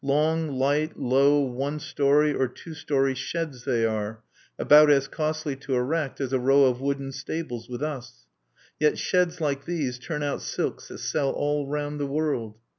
Long, 0.03 0.53
light, 0.57 0.99
low 0.99 1.41
one 1.41 1.79
story 1.79 2.33
or 2.33 2.47
two 2.47 2.73
story 2.73 3.13
sheds 3.13 3.65
they 3.65 3.85
are, 3.85 4.23
about 4.57 4.89
as 4.89 5.07
costly 5.07 5.55
to 5.57 5.75
erect 5.75 6.19
as 6.19 6.33
a 6.33 6.39
row 6.39 6.63
of 6.65 6.81
wooden 6.81 7.11
stables 7.11 7.69
with 7.69 7.83
us. 7.83 8.25
Yet 8.79 8.97
sheds 8.97 9.39
like 9.39 9.65
these 9.65 9.99
turn 9.99 10.23
out 10.23 10.41
silks 10.41 10.87
that 10.87 10.97
sell 10.97 11.29
all 11.29 11.67
round 11.67 11.99
the 11.99 12.07
world. 12.07 12.55